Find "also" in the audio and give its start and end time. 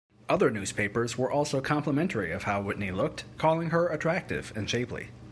1.29-1.61